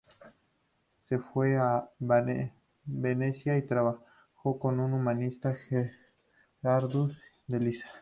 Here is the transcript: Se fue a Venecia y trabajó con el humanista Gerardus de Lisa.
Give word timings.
Se 1.07 1.19
fue 1.19 1.57
a 1.59 1.87
Venecia 2.85 3.55
y 3.55 3.67
trabajó 3.67 4.57
con 4.57 4.79
el 4.79 4.91
humanista 4.93 5.53
Gerardus 5.53 7.21
de 7.45 7.59
Lisa. 7.59 7.87